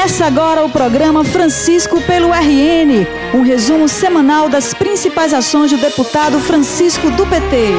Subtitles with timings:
[0.00, 6.40] Começa agora o programa Francisco pelo RN, um resumo semanal das principais ações do deputado
[6.40, 7.74] Francisco do PT.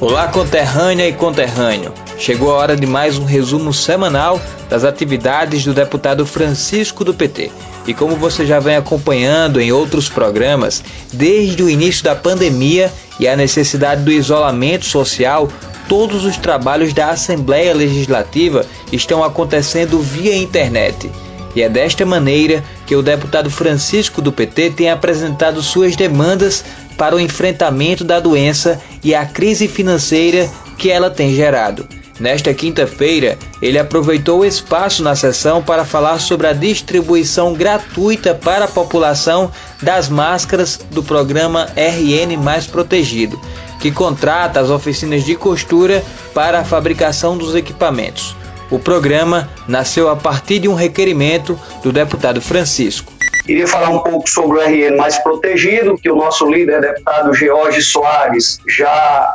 [0.00, 1.94] Olá, conterrânea e conterrâneo.
[2.18, 7.52] Chegou a hora de mais um resumo semanal das atividades do deputado Francisco do PT.
[7.86, 10.82] E como você já vem acompanhando em outros programas,
[11.12, 15.48] desde o início da pandemia e a necessidade do isolamento social,
[15.90, 21.10] todos os trabalhos da Assembleia Legislativa estão acontecendo via internet.
[21.52, 26.64] E é desta maneira que o deputado Francisco do PT tem apresentado suas demandas
[26.96, 30.48] para o enfrentamento da doença e a crise financeira
[30.78, 31.88] que ela tem gerado.
[32.20, 38.66] Nesta quinta-feira, ele aproveitou o espaço na sessão para falar sobre a distribuição gratuita para
[38.66, 39.50] a população
[39.82, 43.40] das máscaras do programa RN Mais Protegido,
[43.80, 48.36] que contrata as oficinas de costura para a fabricação dos equipamentos.
[48.70, 53.12] O programa nasceu a partir de um requerimento do deputado Francisco.
[53.44, 57.82] Queria falar um pouco sobre o RN mais protegido, que o nosso líder, deputado George
[57.82, 59.32] Soares, já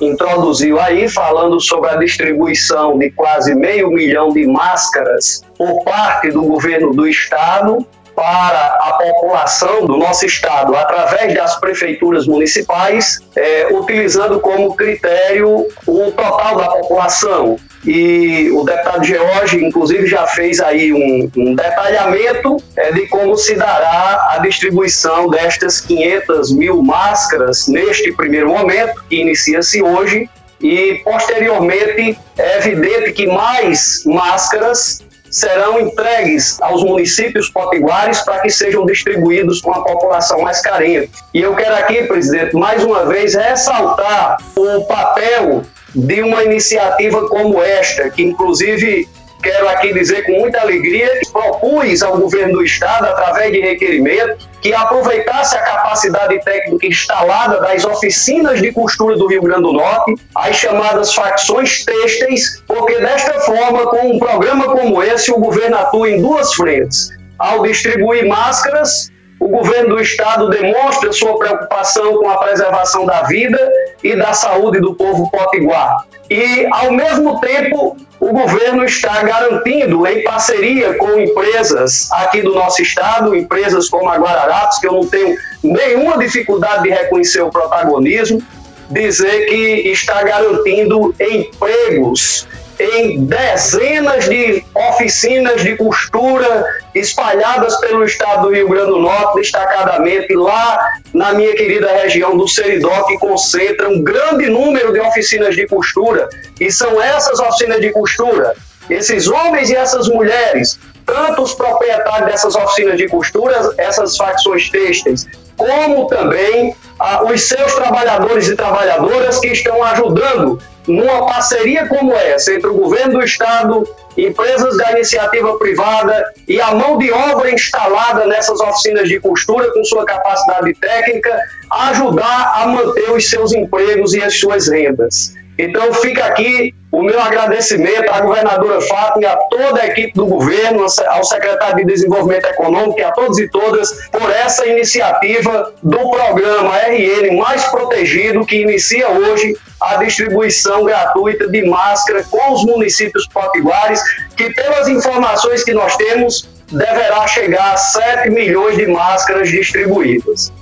[0.00, 6.42] introduziu aí, falando sobre a distribuição de quase meio milhão de máscaras por parte do
[6.42, 7.86] governo do estado
[8.20, 16.12] para a população do nosso estado através das prefeituras municipais, é, utilizando como critério o
[16.12, 17.56] total da população.
[17.82, 23.54] E o deputado George, inclusive, já fez aí um, um detalhamento é, de como se
[23.54, 30.28] dará a distribuição destas 500 mil máscaras neste primeiro momento, que inicia-se hoje,
[30.60, 35.00] e posteriormente é evidente que mais máscaras
[35.30, 41.10] serão entregues aos municípios potiguares para que sejam distribuídos com a população mais carente.
[41.32, 45.62] E eu quero aqui, presidente, mais uma vez ressaltar o papel
[45.94, 49.08] de uma iniciativa como esta, que inclusive
[49.42, 54.72] quero aqui dizer com muita alegria, propus ao governo do estado, através de requerimento, que
[54.74, 60.56] aproveitasse a capacidade técnica instalada das oficinas de costura do Rio Grande do Norte, as
[60.56, 66.22] chamadas facções têxteis, porque desta forma, com um programa como esse, o governo atua em
[66.22, 67.10] duas frentes.
[67.38, 73.58] Ao distribuir máscaras, o governo do estado demonstra sua preocupação com a preservação da vida
[74.04, 76.04] e da saúde do povo potiguar.
[76.28, 82.82] E, ao mesmo tempo, o governo está garantindo, em parceria com empresas aqui do nosso
[82.82, 85.34] estado, empresas como a Guararapes, que eu não tenho
[85.64, 88.42] nenhuma dificuldade de reconhecer o protagonismo,
[88.90, 92.46] dizer que está garantindo empregos
[92.80, 96.64] em dezenas de oficinas de costura
[96.94, 100.78] espalhadas pelo estado do Rio Grande do Norte, destacadamente lá
[101.12, 106.28] na minha querida região do Seridó, que concentra um grande número de oficinas de costura.
[106.58, 108.54] E são essas oficinas de costura,
[108.88, 115.26] esses homens e essas mulheres, tanto os proprietários dessas oficinas de costura, essas facções têxteis,
[115.60, 122.54] como também ah, os seus trabalhadores e trabalhadoras que estão ajudando numa parceria como essa
[122.54, 128.26] entre o governo do estado, empresas da iniciativa privada e a mão de obra instalada
[128.26, 131.38] nessas oficinas de costura com sua capacidade técnica,
[131.70, 135.34] ajudar a manter os seus empregos e as suas rendas.
[135.62, 140.26] Então fica aqui o meu agradecimento à governadora Fátima e a toda a equipe do
[140.26, 146.10] governo, ao secretário de Desenvolvimento Econômico e a todos e todas por essa iniciativa do
[146.10, 153.26] programa RN Mais Protegido, que inicia hoje a distribuição gratuita de máscara com os municípios
[153.28, 154.00] potiguares,
[154.36, 160.52] que pelas informações que nós temos, deverá chegar a 7 milhões de máscaras distribuídas.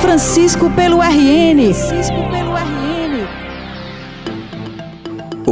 [0.00, 1.72] Francisco pelo RN.
[1.72, 2.51] Francisco pelo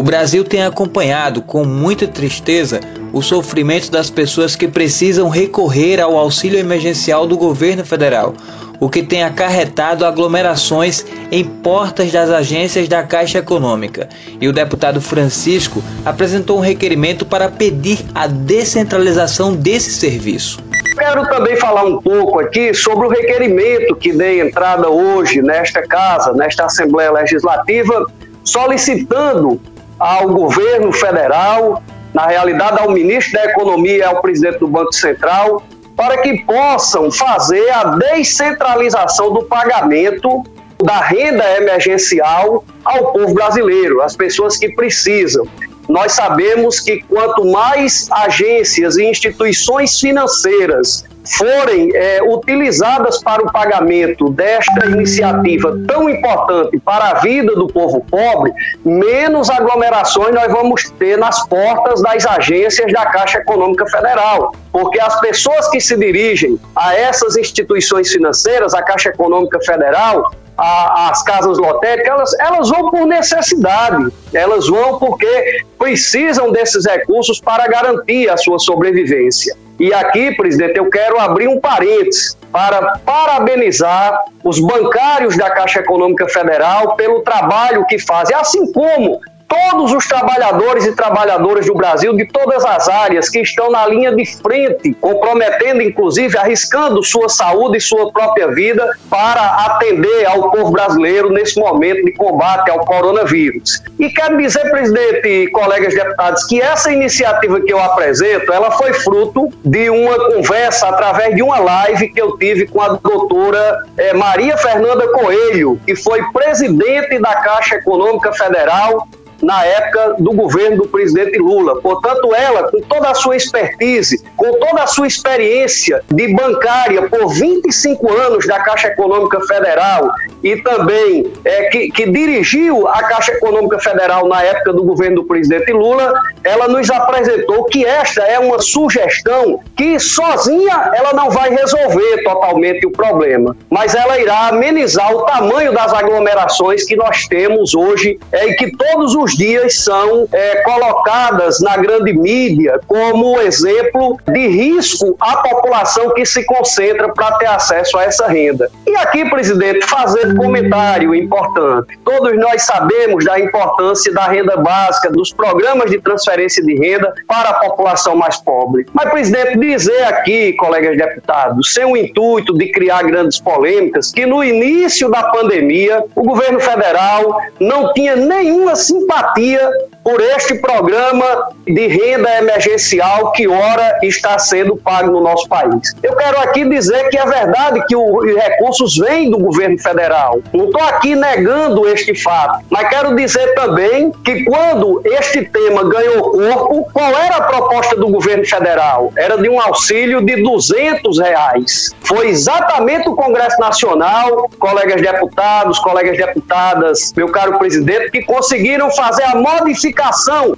[0.00, 2.80] O Brasil tem acompanhado com muita tristeza
[3.12, 8.32] o sofrimento das pessoas que precisam recorrer ao auxílio emergencial do governo federal,
[8.80, 14.08] o que tem acarretado aglomerações em portas das agências da Caixa Econômica.
[14.41, 20.60] E o deputado Francisco apresentou um requerimento para pedir a descentralização desse serviço.
[20.98, 26.32] Quero também falar um pouco aqui sobre o requerimento que dei entrada hoje nesta casa,
[26.32, 28.06] nesta Assembleia Legislativa,
[28.42, 29.60] solicitando
[30.00, 31.82] ao governo federal,
[32.14, 35.62] na realidade ao ministro da Economia ao presidente do Banco Central,
[35.94, 40.42] para que possam fazer a descentralização do pagamento
[40.82, 45.47] da renda emergencial ao povo brasileiro, às pessoas que precisam.
[45.91, 51.04] Nós sabemos que quanto mais agências e instituições financeiras
[51.37, 58.04] forem é, utilizadas para o pagamento desta iniciativa tão importante para a vida do povo
[58.10, 58.53] pobre,
[58.84, 64.53] menos aglomerações nós vamos ter nas portas das agências da Caixa Econômica Federal.
[64.72, 71.10] Porque as pessoas que se dirigem a essas instituições financeiras, a Caixa Econômica Federal, a,
[71.10, 77.66] as casas lotéricas, elas, elas vão por necessidade, elas vão porque precisam desses recursos para
[77.66, 79.57] garantir a sua sobrevivência.
[79.78, 86.28] E aqui, presidente, eu quero abrir um parênteses para parabenizar os bancários da Caixa Econômica
[86.28, 92.24] Federal pelo trabalho que fazem, assim como todos os trabalhadores e trabalhadoras do Brasil, de
[92.26, 97.80] todas as áreas, que estão na linha de frente, comprometendo, inclusive, arriscando sua saúde e
[97.80, 103.82] sua própria vida para atender ao povo brasileiro nesse momento de combate ao coronavírus.
[103.98, 108.92] E quero dizer, presidente e colegas deputados, que essa iniciativa que eu apresento, ela foi
[108.92, 114.14] fruto de uma conversa através de uma live que eu tive com a doutora eh,
[114.14, 119.08] Maria Fernanda Coelho, que foi presidente da Caixa Econômica Federal
[119.42, 121.81] na época do governo do presidente Lula.
[121.81, 127.28] Portanto, ela, com toda a sua expertise, com toda a sua experiência de bancária por
[127.28, 130.10] 25 anos da Caixa Econômica Federal
[130.42, 135.25] e também é, que, que dirigiu a Caixa Econômica Federal na época do governo do
[135.25, 136.13] presidente Lula,
[136.45, 142.87] ela nos apresentou que esta é uma sugestão que sozinha ela não vai resolver totalmente
[142.87, 148.48] o problema, mas ela irá amenizar o tamanho das aglomerações que nós temos hoje é,
[148.48, 155.16] e que todos os dias são é, colocadas na grande mídia como exemplo de risco
[155.21, 158.71] à população que se concentra para ter acesso a essa renda.
[158.87, 161.98] E aqui, presidente, fazer um comentário importante.
[162.04, 167.50] Todos nós sabemos da importância da renda básica, dos programas de transferência de renda para
[167.50, 168.86] a população mais pobre.
[168.92, 174.42] Mas, presidente, dizer aqui, colegas deputados, sem o intuito de criar grandes polêmicas, que no
[174.42, 179.71] início da pandemia o governo federal não tinha nenhuma simpatia
[180.10, 185.95] por este programa de renda emergencial que ora está sendo pago no nosso país.
[186.03, 190.41] Eu quero aqui dizer que é verdade que os recursos vêm do governo federal.
[190.53, 196.33] Não estou aqui negando este fato, mas quero dizer também que quando este tema ganhou
[196.33, 199.13] corpo, qual era a proposta do governo federal?
[199.16, 201.95] Era de um auxílio de 200 reais.
[202.01, 209.24] Foi exatamente o Congresso Nacional, colegas deputados, colegas deputadas, meu caro presidente, que conseguiram fazer
[209.24, 209.99] a modificação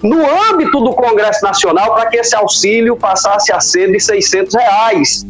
[0.03, 0.19] no
[0.51, 5.27] âmbito do Congresso Nacional para que esse auxílio passasse a ser de 600 reais.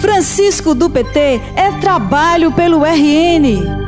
[0.00, 3.84] Francisco do PT é trabalho pelo RN.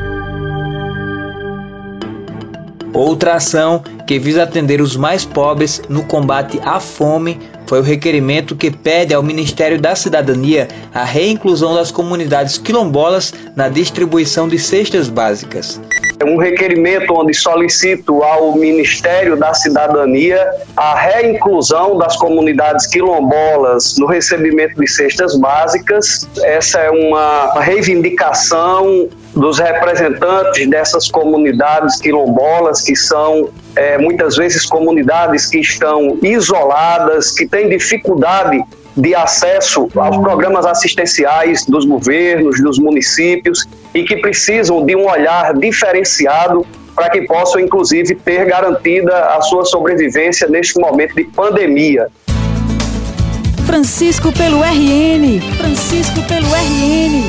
[2.93, 8.55] Outra ação que visa atender os mais pobres no combate à fome foi o requerimento
[8.55, 15.09] que pede ao Ministério da Cidadania a reinclusão das comunidades quilombolas na distribuição de cestas
[15.09, 15.79] básicas.
[16.25, 24.79] Um requerimento onde solicito ao Ministério da Cidadania a reinclusão das comunidades quilombolas no recebimento
[24.79, 26.27] de cestas básicas.
[26.43, 35.45] Essa é uma reivindicação dos representantes dessas comunidades quilombolas, que são é, muitas vezes comunidades
[35.45, 38.59] que estão isoladas, que têm dificuldade
[38.97, 43.67] de acesso aos programas assistenciais dos governos, dos municípios
[43.97, 46.63] e que precisam de um olhar diferenciado
[46.95, 52.07] para que possam, inclusive, ter garantida a sua sobrevivência neste momento de pandemia.
[53.65, 55.41] Francisco pelo RN.
[55.57, 57.23] Francisco pelo RN.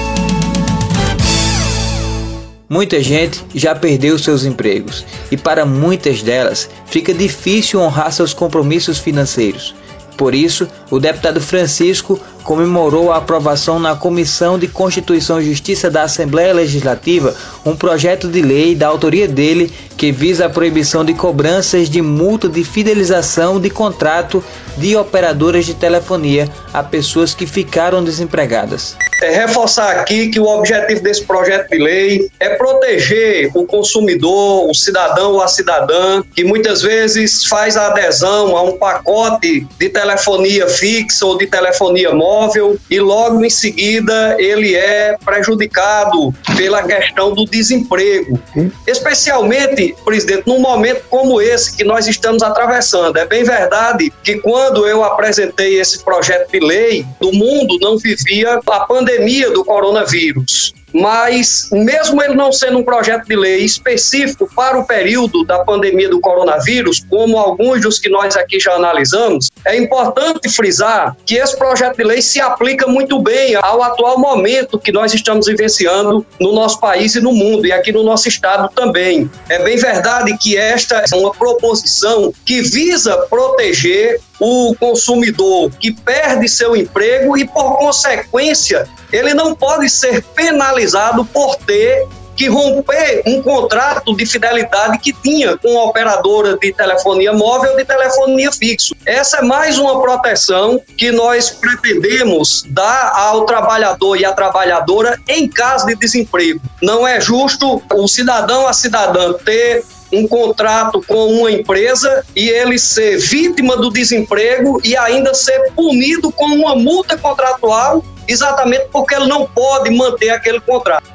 [2.68, 8.98] Muita gente já perdeu seus empregos e para muitas delas fica difícil honrar seus compromissos
[8.98, 9.74] financeiros.
[10.18, 16.02] Por isso, o deputado Francisco comemorou a aprovação na Comissão de Constituição e Justiça da
[16.02, 21.88] Assembleia Legislativa um projeto de lei da autoria dele que visa a proibição de cobranças
[21.88, 24.42] de multa de fidelização de contrato
[24.76, 28.96] de operadoras de telefonia a pessoas que ficaram desempregadas.
[29.20, 34.74] É reforçar aqui que o objetivo desse projeto de lei é proteger o consumidor, o
[34.74, 40.68] cidadão ou a cidadã que muitas vezes faz a adesão a um pacote de telefonia
[40.68, 47.44] fixa ou de telefonia móvel e logo em seguida ele é prejudicado pela questão do
[47.44, 48.40] desemprego.
[48.86, 53.16] Especialmente, presidente, num momento como esse que nós estamos atravessando.
[53.16, 58.60] É bem verdade que quando eu apresentei esse projeto de lei, o mundo não vivia
[58.64, 59.07] a pandemia
[59.52, 60.74] do coronavírus.
[60.92, 66.08] Mas mesmo ele não sendo um projeto de lei específico para o período da pandemia
[66.08, 71.56] do coronavírus, como alguns dos que nós aqui já analisamos, é importante frisar que esse
[71.56, 76.52] projeto de lei se aplica muito bem ao atual momento que nós estamos vivenciando no
[76.52, 79.30] nosso país e no mundo, e aqui no nosso estado também.
[79.48, 86.48] É bem verdade que esta é uma proposição que visa proteger o consumidor que perde
[86.48, 90.77] seu emprego e, por consequência, ele não pode ser penalizado
[91.24, 92.06] por ter
[92.38, 97.84] que romper um contrato de fidelidade que tinha com a operadora de telefonia móvel de
[97.84, 98.94] telefonia fixo.
[99.04, 105.48] Essa é mais uma proteção que nós pretendemos dar ao trabalhador e à trabalhadora em
[105.48, 106.60] caso de desemprego.
[106.80, 112.78] Não é justo o cidadão, a cidadã ter um contrato com uma empresa e ele
[112.78, 119.26] ser vítima do desemprego e ainda ser punido com uma multa contratual exatamente porque ele
[119.26, 121.08] não pode manter aquele contrato.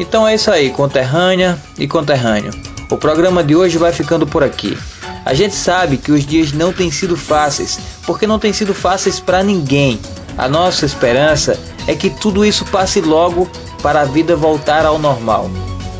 [0.00, 2.52] Então é isso aí, conterrânea e conterrâneo.
[2.90, 4.76] O programa de hoje vai ficando por aqui.
[5.24, 9.20] A gente sabe que os dias não têm sido fáceis, porque não têm sido fáceis
[9.20, 10.00] para ninguém.
[10.38, 13.48] A nossa esperança é que tudo isso passe logo
[13.82, 15.50] para a vida voltar ao normal.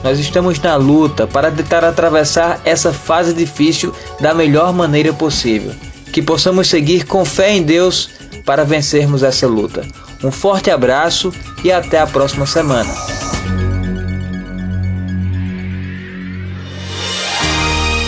[0.02, 5.74] Nós estamos na luta para tentar atravessar essa fase difícil da melhor maneira possível.
[6.10, 8.08] Que possamos seguir com fé em Deus
[8.50, 9.86] para vencermos essa luta.
[10.24, 12.92] Um forte abraço e até a próxima semana.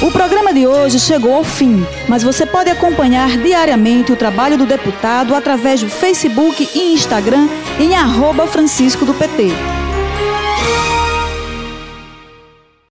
[0.02, 4.66] O programa de hoje chegou ao fim, mas você pode acompanhar diariamente o trabalho do
[4.66, 9.81] deputado através do Facebook e Instagram em arroba Francisco do PT.